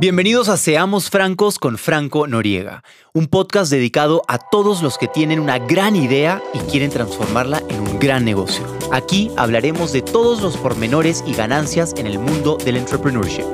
Bienvenidos 0.00 0.48
a 0.48 0.56
Seamos 0.56 1.10
Francos 1.10 1.58
con 1.58 1.76
Franco 1.76 2.26
Noriega, 2.26 2.82
un 3.12 3.26
podcast 3.26 3.70
dedicado 3.70 4.22
a 4.28 4.38
todos 4.38 4.80
los 4.80 4.96
que 4.96 5.08
tienen 5.08 5.38
una 5.38 5.58
gran 5.58 5.94
idea 5.94 6.42
y 6.54 6.58
quieren 6.60 6.88
transformarla 6.88 7.62
en 7.68 7.80
un 7.80 7.98
gran 7.98 8.24
negocio. 8.24 8.64
Aquí 8.92 9.30
hablaremos 9.36 9.92
de 9.92 10.00
todos 10.00 10.40
los 10.40 10.56
pormenores 10.56 11.22
y 11.26 11.34
ganancias 11.34 11.92
en 11.98 12.06
el 12.06 12.18
mundo 12.18 12.56
del 12.56 12.78
entrepreneurship. 12.78 13.44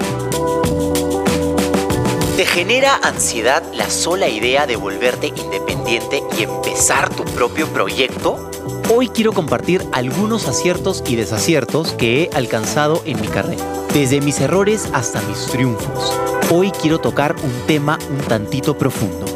¿Te 2.37 2.47
genera 2.47 2.95
ansiedad 3.03 3.65
la 3.75 3.91
sola 3.91 4.29
idea 4.29 4.69
de 4.69 4.77
volverte 4.77 5.33
independiente 5.35 6.23
y 6.39 6.45
empezar 6.45 7.13
tu 7.13 7.25
propio 7.25 7.67
proyecto? 7.73 8.53
Hoy 8.89 9.09
quiero 9.09 9.33
compartir 9.33 9.83
algunos 9.93 10.47
aciertos 10.47 11.03
y 11.09 11.17
desaciertos 11.17 11.93
que 11.95 12.23
he 12.23 12.31
alcanzado 12.35 13.03
en 13.05 13.21
mi 13.21 13.27
carrera, 13.27 13.65
desde 13.93 14.21
mis 14.21 14.41
errores 14.41 14.89
hasta 14.93 15.21
mis 15.23 15.47
triunfos. 15.47 16.17
Hoy 16.53 16.71
quiero 16.71 17.01
tocar 17.01 17.35
un 17.35 17.67
tema 17.67 17.99
un 18.09 18.19
tantito 18.19 18.79
profundo. 18.79 19.27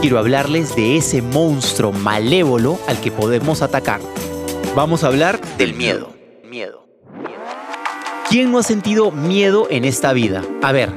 Quiero 0.00 0.20
hablarles 0.20 0.76
de 0.76 0.96
ese 0.96 1.20
monstruo 1.20 1.90
malévolo 1.90 2.78
al 2.86 3.00
que 3.00 3.10
podemos 3.10 3.60
atacar. 3.60 4.00
Vamos 4.76 5.02
a 5.02 5.08
hablar 5.08 5.40
del 5.58 5.74
miedo. 5.74 6.12
Miedo. 6.48 6.86
¿Quién 8.30 8.52
no 8.52 8.58
ha 8.58 8.62
sentido 8.62 9.10
miedo 9.10 9.66
en 9.68 9.84
esta 9.84 10.12
vida? 10.12 10.44
A 10.62 10.70
ver, 10.70 10.92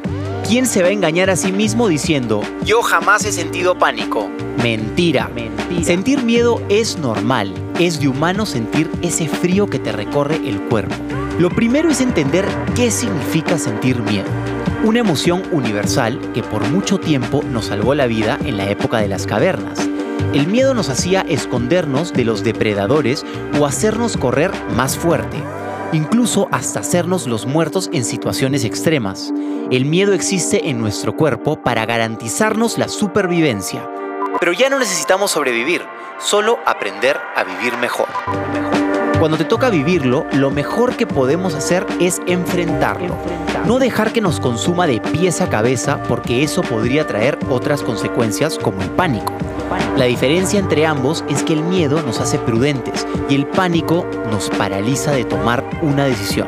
¿quién 0.48 0.66
se 0.66 0.82
va 0.82 0.90
a 0.90 0.92
engañar 0.92 1.30
a 1.30 1.36
sí 1.36 1.52
mismo 1.52 1.88
diciendo, 1.88 2.42
yo 2.64 2.82
jamás 2.82 3.26
he 3.26 3.32
sentido 3.32 3.78
pánico? 3.78 4.30
Mentira. 4.62 5.30
Mentira. 5.34 5.84
Sentir 5.84 6.24
miedo 6.24 6.62
es 6.70 6.98
normal. 6.98 7.54
Es 7.80 8.00
de 8.00 8.08
humano 8.08 8.46
sentir 8.46 8.90
ese 9.02 9.28
frío 9.28 9.68
que 9.68 9.80
te 9.80 9.92
recorre 9.92 10.36
el 10.36 10.62
cuerpo. 10.62 10.96
Lo 11.40 11.50
primero 11.50 11.90
es 11.90 12.00
entender 12.00 12.46
qué 12.76 12.92
significa 12.92 13.58
sentir 13.58 14.02
miedo 14.02 14.30
una 14.84 15.00
emoción 15.00 15.42
universal 15.52 16.20
que 16.34 16.44
por 16.44 16.70
mucho 16.70 17.00
tiempo 17.00 17.42
nos 17.50 17.66
salvó 17.66 17.96
la 17.96 18.06
vida 18.06 18.38
en 18.46 18.56
la 18.56 18.70
época 18.70 19.00
de 19.00 19.08
las 19.08 19.26
cavernas. 19.26 19.80
El 20.34 20.46
miedo 20.46 20.76
nos 20.76 20.90
hacía 20.90 21.22
escondernos 21.22 22.14
de 22.14 22.24
los 22.24 22.44
depredadores 22.44 23.26
o 23.60 23.66
hacernos 23.66 24.16
correr 24.16 24.52
más 24.76 24.96
fuerte, 24.96 25.42
incluso 25.94 26.48
hasta 26.52 26.80
hacernos 26.80 27.28
los 27.28 27.46
muertos 27.46 27.90
en 27.94 28.06
situaciones 28.06 28.64
extremas. 28.64 29.34
El 29.72 29.86
miedo 29.86 30.14
existe 30.14 30.70
en 30.70 30.80
nuestro 30.80 31.16
cuerpo 31.16 31.62
para 31.62 31.86
garantizarnos 31.86 32.78
la 32.78 32.88
supervivencia. 32.88 33.90
Pero 34.40 34.54
ya 34.54 34.70
no 34.70 34.80
necesitamos 34.80 35.32
sobrevivir, 35.32 35.82
solo 36.20 36.60
aprender 36.66 37.18
a 37.36 37.44
vivir 37.44 37.78
mejor. 37.78 38.08
Cuando 39.20 39.38
te 39.38 39.46
toca 39.46 39.70
vivirlo, 39.70 40.26
lo 40.34 40.52
mejor 40.52 40.98
que 40.98 41.08
podemos 41.08 41.56
hacer 41.56 41.86
es 42.00 42.22
enfrentarlo. 42.28 43.16
No 43.66 43.80
dejar 43.80 44.12
que 44.12 44.22
nos 44.22 44.40
consuma 44.40 44.88
de 44.88 45.00
pies 45.00 45.40
a 45.42 45.50
cabeza 45.50 46.04
porque 46.04 46.44
eso 46.44 46.62
podría 46.62 47.08
traer 47.08 47.40
otras 47.50 47.82
consecuencias 47.82 48.60
como 48.60 48.82
el 48.82 48.90
pánico. 48.90 49.34
La 49.98 50.06
diferencia 50.06 50.60
entre 50.60 50.86
ambos 50.86 51.24
es 51.30 51.44
que 51.44 51.54
el 51.54 51.64
miedo 51.64 52.02
nos 52.02 52.20
hace 52.20 52.38
prudentes 52.38 53.06
y 53.30 53.36
el 53.36 53.48
pánico 53.48 54.06
nos 54.30 54.50
paraliza 54.50 55.12
de 55.12 55.26
tomar 55.26 55.64
una 55.82 56.06
decisión. 56.06 56.48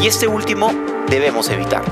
Y 0.00 0.06
este 0.06 0.26
último 0.26 0.72
debemos 1.08 1.48
evitar. 1.50 1.82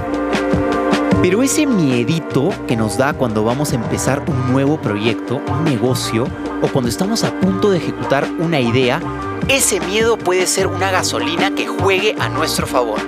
Pero 1.22 1.42
ese 1.42 1.66
miedito 1.66 2.50
que 2.66 2.76
nos 2.76 2.98
da 2.98 3.12
cuando 3.12 3.44
vamos 3.44 3.72
a 3.72 3.76
empezar 3.76 4.24
un 4.26 4.52
nuevo 4.52 4.80
proyecto, 4.80 5.40
un 5.48 5.64
negocio, 5.64 6.26
o 6.62 6.68
cuando 6.68 6.88
estamos 6.88 7.22
a 7.22 7.32
punto 7.38 7.70
de 7.70 7.78
ejecutar 7.78 8.26
una 8.38 8.60
idea, 8.60 9.00
ese 9.48 9.80
miedo 9.80 10.16
puede 10.16 10.46
ser 10.46 10.66
una 10.66 10.90
gasolina 10.90 11.54
que 11.54 11.66
juegue 11.66 12.16
a 12.18 12.28
nuestro 12.28 12.66
favor. 12.66 12.98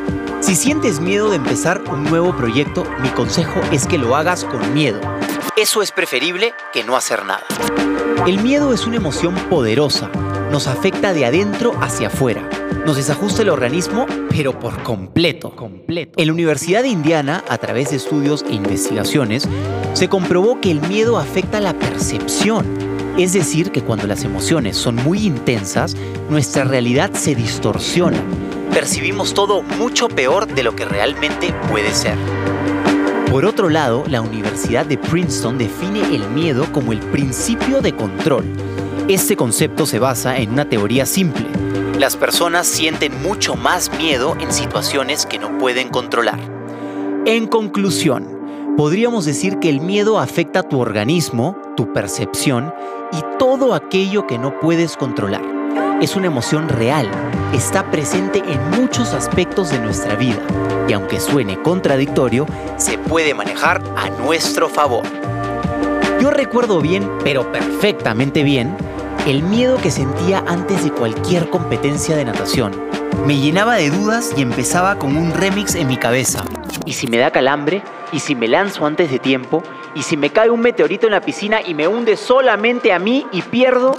Si 0.41 0.55
sientes 0.55 1.01
miedo 1.01 1.31
de 1.31 1.37
empezar 1.37 1.83
un 1.91 2.05
nuevo 2.05 2.37
proyecto, 2.37 2.85
mi 3.03 3.09
consejo 3.09 3.61
es 3.73 3.87
que 3.87 3.99
lo 3.99 4.15
hagas 4.15 4.45
con 4.45 4.75
miedo. 4.75 5.01
Eso 5.57 5.83
es 5.83 5.93
preferible 5.93 6.53
que 6.73 6.83
no 6.83 6.97
hacer 6.97 7.25
nada. 7.25 7.45
El 8.27 8.43
miedo 8.43 8.73
es 8.73 8.87
una 8.87 8.97
emoción 8.97 9.37
poderosa. 9.49 10.11
Nos 10.51 10.67
afecta 10.67 11.13
de 11.13 11.27
adentro 11.27 11.75
hacia 11.81 12.09
afuera. 12.09 12.49
Nos 12.85 12.97
desajusta 12.97 13.43
el 13.43 13.51
organismo, 13.51 14.07
pero 14.31 14.59
por 14.59 14.83
completo. 14.83 15.55
completo. 15.55 16.15
En 16.17 16.27
la 16.27 16.33
Universidad 16.33 16.83
de 16.83 16.89
Indiana, 16.89 17.45
a 17.49 17.59
través 17.59 17.91
de 17.91 17.97
estudios 17.97 18.45
e 18.49 18.53
investigaciones, 18.55 19.49
se 19.93 20.09
comprobó 20.09 20.61
que 20.61 20.73
el 20.73 20.81
miedo 20.81 21.19
afecta 21.19 21.61
la 21.61 21.75
percepción. 21.75 22.67
Es 23.17 23.33
decir, 23.33 23.71
que 23.71 23.83
cuando 23.83 24.09
las 24.09 24.25
emociones 24.25 24.77
son 24.77 24.97
muy 24.97 25.25
intensas, 25.25 25.95
nuestra 26.29 26.65
realidad 26.65 27.13
se 27.13 27.37
distorsiona 27.37 28.21
percibimos 28.75 29.35
todo 29.35 29.63
mucho 29.63 30.09
peor 30.09 30.49
de 30.53 30.65
lo 30.65 30.75
que 30.75 30.85
realmente 30.85 31.55
puede 31.71 31.95
ser. 31.95 32.17
Por 33.35 33.47
otro 33.47 33.69
lado, 33.69 34.05
la 34.07 34.21
Universidad 34.21 34.87
de 34.87 34.97
Princeton 34.97 35.59
define 35.59 36.15
el 36.15 36.31
miedo 36.31 36.71
como 36.71 36.93
el 36.93 37.01
principio 37.01 37.81
de 37.81 37.93
control. 37.93 38.45
Este 39.09 39.35
concepto 39.35 39.87
se 39.87 39.99
basa 39.99 40.39
en 40.39 40.53
una 40.53 40.69
teoría 40.69 41.05
simple. 41.05 41.45
Las 41.99 42.17
personas 42.17 42.69
sienten 42.69 43.21
mucho 43.23 43.57
más 43.57 43.91
miedo 43.99 44.37
en 44.39 44.53
situaciones 44.53 45.27
que 45.27 45.41
no 45.41 45.59
pueden 45.59 45.89
controlar. 45.89 46.39
En 47.27 47.49
conclusión, 47.49 48.29
podríamos 48.77 49.25
decir 49.25 49.59
que 49.59 49.69
el 49.69 49.81
miedo 49.81 50.21
afecta 50.21 50.63
tu 50.63 50.79
organismo, 50.79 51.61
tu 51.77 51.93
percepción 51.93 52.73
y 53.11 53.21
todo 53.41 53.75
aquello 53.75 54.29
que 54.29 54.39
no 54.39 54.61
puedes 54.61 54.97
controlar 54.97 55.43
es 56.01 56.17
una 56.17 56.27
emoción 56.27 56.69
real, 56.69 57.09
está 57.55 57.91
presente 57.91 58.43
en 58.47 58.71
muchos 58.71 59.15
aspectos 59.15 59.71
de 59.71 59.79
nuestra 59.79 60.17
vida 60.17 60.41
y 60.89 60.93
aunque 60.93 61.21
suene 61.21 61.61
contradictorio, 61.63 62.47
se 62.77 62.99
puede 62.99 63.35
manejar 63.35 63.83
a 63.97 64.11
nuestro 64.11 64.69
favor. 64.69 65.05
Yo 66.21 66.31
recuerdo 66.31 66.81
bien, 66.81 67.09
pero 67.23 67.51
perfectamente 67.53 68.43
bien, 68.43 68.77
el 69.27 69.43
miedo 69.43 69.77
que 69.79 69.91
sentía 69.91 70.45
antes 70.47 70.85
de 70.85 70.91
cualquier 70.91 71.49
competencia 71.49 72.17
de 72.17 72.25
natación. 72.25 72.73
Me 73.27 73.39
llenaba 73.39 73.77
de 73.77 73.91
dudas 73.91 74.33
y 74.37 74.43
empezaba 74.43 74.99
con 74.99 75.17
un 75.17 75.33
remix 75.33 75.75
en 75.75 75.87
mi 75.87 75.97
cabeza. 75.97 76.45
¿Y 76.85 76.93
si 76.93 77.07
me 77.07 77.19
da 77.19 77.31
calambre? 77.31 77.83
¿Y 78.13 78.21
si 78.21 78.35
me 78.35 78.49
lanzo 78.49 78.85
antes 78.85 79.11
de 79.11 79.19
tiempo? 79.19 79.63
¿Y 79.95 80.03
si 80.03 80.17
me 80.17 80.31
cae 80.31 80.51
un 80.51 80.61
meteorito 80.61 81.07
en 81.07 81.13
la 81.13 81.21
piscina 81.21 81.61
y 81.63 81.75
me 81.75 81.89
hunde 81.89 82.17
solamente 82.17 82.93
a 82.93 82.99
mí 82.99 83.27
y 83.33 83.43
pierdo? 83.43 83.97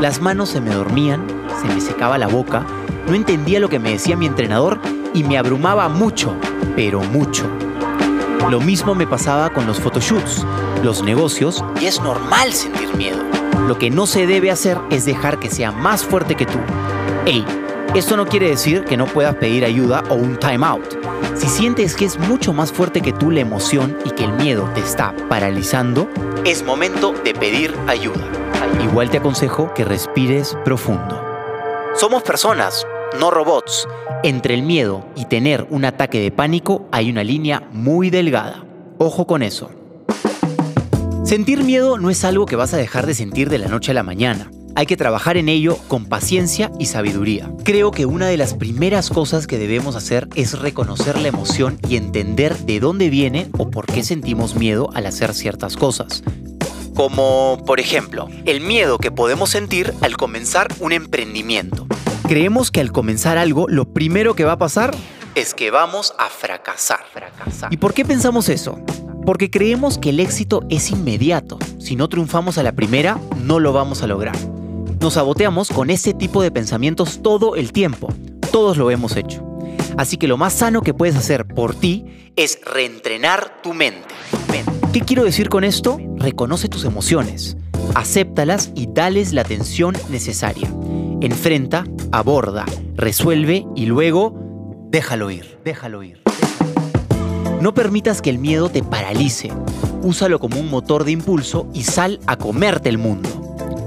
Las 0.00 0.20
manos 0.20 0.50
se 0.50 0.60
me 0.60 0.70
dormían, 0.70 1.26
se 1.60 1.68
me 1.68 1.80
secaba 1.80 2.18
la 2.18 2.26
boca, 2.26 2.64
no 3.06 3.14
entendía 3.14 3.60
lo 3.60 3.68
que 3.68 3.78
me 3.78 3.90
decía 3.90 4.16
mi 4.16 4.26
entrenador 4.26 4.78
y 5.14 5.24
me 5.24 5.38
abrumaba 5.38 5.88
mucho, 5.88 6.34
pero 6.76 7.00
mucho. 7.00 7.46
Lo 8.50 8.60
mismo 8.60 8.94
me 8.94 9.06
pasaba 9.06 9.50
con 9.50 9.66
los 9.66 9.80
photoshoots, 9.80 10.44
los 10.82 11.02
negocios, 11.02 11.62
y 11.80 11.86
es 11.86 12.00
normal 12.00 12.52
sentir 12.52 12.94
miedo. 12.94 13.18
Lo 13.66 13.78
que 13.78 13.90
no 13.90 14.06
se 14.06 14.26
debe 14.26 14.50
hacer 14.50 14.78
es 14.90 15.04
dejar 15.04 15.38
que 15.38 15.50
sea 15.50 15.72
más 15.72 16.04
fuerte 16.04 16.34
que 16.34 16.46
tú. 16.46 16.58
Ey, 17.26 17.44
esto 17.94 18.16
no 18.16 18.26
quiere 18.26 18.48
decir 18.48 18.84
que 18.84 18.96
no 18.96 19.06
puedas 19.06 19.34
pedir 19.34 19.64
ayuda 19.64 20.04
o 20.08 20.14
un 20.14 20.38
time 20.38 20.64
out. 20.64 20.84
Si 21.34 21.48
sientes 21.48 21.94
que 21.94 22.04
es 22.04 22.18
mucho 22.18 22.52
más 22.52 22.72
fuerte 22.72 23.00
que 23.00 23.12
tú 23.12 23.30
la 23.30 23.40
emoción 23.40 23.96
y 24.04 24.10
que 24.10 24.24
el 24.24 24.32
miedo 24.32 24.70
te 24.74 24.80
está 24.80 25.14
paralizando, 25.28 26.08
es 26.44 26.64
momento 26.64 27.12
de 27.24 27.34
pedir 27.34 27.74
ayuda. 27.86 28.24
Igual 28.82 29.10
te 29.10 29.18
aconsejo 29.18 29.72
que 29.74 29.84
respires 29.84 30.56
profundo. 30.64 31.27
Somos 31.98 32.22
personas, 32.22 32.86
no 33.18 33.32
robots. 33.32 33.88
Entre 34.22 34.54
el 34.54 34.62
miedo 34.62 35.04
y 35.16 35.24
tener 35.24 35.66
un 35.68 35.84
ataque 35.84 36.20
de 36.20 36.30
pánico 36.30 36.86
hay 36.92 37.10
una 37.10 37.24
línea 37.24 37.68
muy 37.72 38.08
delgada. 38.08 38.64
Ojo 38.98 39.26
con 39.26 39.42
eso. 39.42 39.70
Sentir 41.24 41.64
miedo 41.64 41.98
no 41.98 42.08
es 42.08 42.24
algo 42.24 42.46
que 42.46 42.54
vas 42.54 42.72
a 42.72 42.76
dejar 42.76 43.04
de 43.04 43.14
sentir 43.14 43.50
de 43.50 43.58
la 43.58 43.66
noche 43.66 43.90
a 43.90 43.94
la 43.94 44.04
mañana. 44.04 44.48
Hay 44.76 44.86
que 44.86 44.96
trabajar 44.96 45.36
en 45.38 45.48
ello 45.48 45.76
con 45.88 46.06
paciencia 46.06 46.70
y 46.78 46.86
sabiduría. 46.86 47.50
Creo 47.64 47.90
que 47.90 48.06
una 48.06 48.28
de 48.28 48.36
las 48.36 48.54
primeras 48.54 49.10
cosas 49.10 49.48
que 49.48 49.58
debemos 49.58 49.96
hacer 49.96 50.28
es 50.36 50.56
reconocer 50.56 51.18
la 51.18 51.26
emoción 51.26 51.80
y 51.88 51.96
entender 51.96 52.56
de 52.58 52.78
dónde 52.78 53.10
viene 53.10 53.50
o 53.58 53.72
por 53.72 53.86
qué 53.86 54.04
sentimos 54.04 54.54
miedo 54.54 54.88
al 54.94 55.06
hacer 55.06 55.34
ciertas 55.34 55.76
cosas 55.76 56.22
como 56.98 57.62
por 57.64 57.78
ejemplo 57.78 58.26
el 58.44 58.60
miedo 58.60 58.98
que 58.98 59.12
podemos 59.12 59.50
sentir 59.50 59.94
al 60.00 60.16
comenzar 60.16 60.66
un 60.80 60.90
emprendimiento. 60.90 61.86
Creemos 62.28 62.70
que 62.70 62.82
al 62.82 62.92
comenzar 62.92 63.38
algo 63.38 63.68
lo 63.68 63.94
primero 63.94 64.34
que 64.34 64.44
va 64.44 64.52
a 64.52 64.58
pasar 64.58 64.94
es 65.34 65.54
que 65.54 65.70
vamos 65.70 66.12
a 66.18 66.28
fracasar. 66.28 67.00
¿Y 67.70 67.78
por 67.78 67.94
qué 67.94 68.04
pensamos 68.04 68.50
eso? 68.50 68.78
Porque 69.24 69.50
creemos 69.50 69.96
que 69.96 70.10
el 70.10 70.20
éxito 70.20 70.62
es 70.68 70.90
inmediato. 70.90 71.58
Si 71.78 71.96
no 71.96 72.06
triunfamos 72.10 72.58
a 72.58 72.62
la 72.62 72.72
primera, 72.72 73.18
no 73.42 73.60
lo 73.60 73.72
vamos 73.72 74.02
a 74.02 74.06
lograr. 74.06 74.36
Nos 75.00 75.14
saboteamos 75.14 75.70
con 75.70 75.88
ese 75.88 76.12
tipo 76.12 76.42
de 76.42 76.50
pensamientos 76.50 77.22
todo 77.22 77.56
el 77.56 77.72
tiempo. 77.72 78.12
Todos 78.52 78.76
lo 78.76 78.90
hemos 78.90 79.16
hecho. 79.16 79.42
Así 79.96 80.18
que 80.18 80.28
lo 80.28 80.36
más 80.36 80.52
sano 80.52 80.82
que 80.82 80.92
puedes 80.92 81.16
hacer 81.16 81.46
por 81.46 81.74
ti 81.74 82.30
es 82.36 82.60
reentrenar 82.62 83.62
tu 83.62 83.72
mente. 83.72 84.14
¿Qué 84.92 85.00
quiero 85.00 85.24
decir 85.24 85.48
con 85.48 85.64
esto? 85.64 85.98
Reconoce 86.16 86.68
tus 86.68 86.84
emociones, 86.84 87.56
acéptalas 87.94 88.70
y 88.74 88.86
dales 88.92 89.32
la 89.32 89.40
atención 89.40 89.96
necesaria. 90.10 90.68
Enfrenta, 91.20 91.84
aborda, 92.12 92.64
resuelve 92.94 93.66
y 93.74 93.86
luego 93.86 94.34
déjalo 94.88 95.32
ir, 95.32 95.58
déjalo 95.64 96.04
ir. 96.04 96.22
No 97.60 97.74
permitas 97.74 98.22
que 98.22 98.30
el 98.30 98.38
miedo 98.38 98.68
te 98.68 98.84
paralice. 98.84 99.50
Úsalo 100.02 100.38
como 100.38 100.60
un 100.60 100.70
motor 100.70 101.02
de 101.02 101.10
impulso 101.10 101.66
y 101.74 101.82
sal 101.82 102.20
a 102.28 102.36
comerte 102.36 102.88
el 102.88 102.98
mundo. 102.98 103.28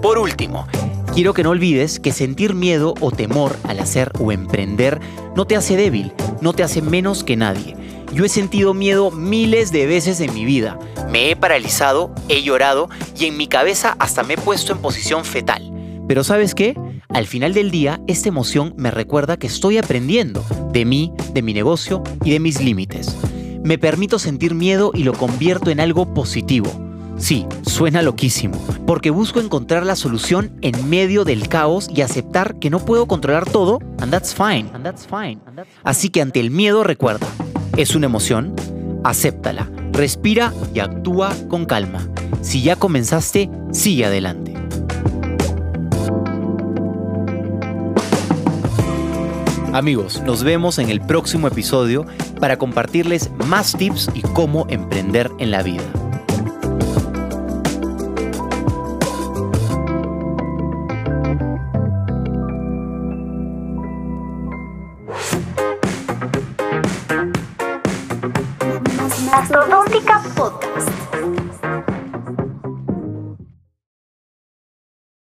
Por 0.02 0.18
último, 0.18 0.68
quiero 1.14 1.34
que 1.34 1.44
no 1.44 1.52
olvides 1.52 2.02
que 2.02 2.12
sentir 2.12 2.54
miedo 2.54 2.96
o 3.00 3.12
temor 3.12 3.56
al 3.64 3.80
hacer 3.80 4.12
o 4.20 4.34
emprender 4.34 5.00
no 5.34 5.48
te 5.48 5.56
hace 5.56 5.78
débil, 5.78 6.12
no 6.42 6.52
te 6.52 6.64
hace 6.64 6.82
menos 6.82 7.24
que 7.24 7.38
nadie. 7.38 7.78
Yo 8.14 8.26
he 8.26 8.30
sentido 8.30 8.74
miedo 8.74 9.10
miles 9.10 9.72
de 9.72 9.86
veces 9.86 10.20
en 10.20 10.34
mi 10.34 10.44
vida. 10.44 10.78
Me 11.10 11.32
he 11.32 11.38
paralizado, 11.38 12.14
he 12.28 12.44
llorado 12.44 12.90
y 13.18 13.26
en 13.26 13.38
mi 13.38 13.48
cabeza 13.48 13.96
hasta 14.00 14.24
me 14.24 14.34
he 14.34 14.38
puesto 14.38 14.74
en 14.74 14.80
posición 14.80 15.24
fetal. 15.24 15.72
Pero 16.10 16.26
¿sabes 16.26 16.54
qué? 16.54 16.76
Al 17.14 17.28
final 17.28 17.54
del 17.54 17.72
día, 17.72 18.00
esta 18.08 18.30
emoción 18.30 18.74
me 18.78 18.90
recuerda 18.90 19.36
que 19.36 19.48
estoy 19.48 19.78
aprendiendo 19.78 20.46
de 20.72 20.86
mí, 20.86 21.12
de 21.34 21.42
mi 21.42 21.54
negocio 21.54 22.04
y 22.24 22.32
de 22.32 22.40
mis 22.40 22.62
límites. 22.62 23.18
Me 23.64 23.78
permito 23.78 24.18
sentir 24.18 24.56
miedo 24.56 24.92
y 24.94 25.04
lo 25.04 25.14
convierto 25.14 25.72
en 25.72 25.82
algo 25.82 26.14
positivo. 26.14 26.72
Sí, 27.18 27.46
suena 27.64 28.02
loquísimo, 28.02 28.58
porque 28.88 29.10
busco 29.10 29.42
encontrar 29.42 29.86
la 29.86 29.98
solución 29.98 30.58
en 30.62 30.90
medio 30.90 31.26
del 31.26 31.50
caos 31.50 31.90
y 31.94 32.02
aceptar 32.02 32.56
que 32.60 32.70
no 32.70 32.80
puedo 32.80 33.06
controlar 33.08 33.46
todo, 33.46 33.80
and 34.00 34.12
that's 34.12 34.34
fine. 34.34 34.70
Así 35.84 36.10
que 36.10 36.22
ante 36.22 36.40
el 36.40 36.50
miedo 36.50 36.84
recuerda, 36.84 37.28
es 37.76 37.94
una 37.94 38.06
emoción, 38.06 38.56
acéptala, 39.04 39.70
respira 39.92 40.54
y 40.74 40.80
actúa 40.80 41.36
con 41.50 41.66
calma. 41.66 42.08
Si 42.42 42.64
ya 42.64 42.78
comenzaste, 42.78 43.50
sigue 43.72 44.06
adelante. 44.06 44.51
Amigos, 49.74 50.22
nos 50.24 50.44
vemos 50.44 50.80
en 50.80 50.90
el 50.90 51.00
próximo 51.00 51.48
episodio 51.48 52.06
para 52.42 52.58
compartirles 52.58 53.32
más 53.48 53.74
tips 53.78 54.10
y 54.14 54.22
cómo 54.22 54.66
emprender 54.70 55.32
en 55.40 55.50
la 55.50 55.64
vida. 55.64 55.84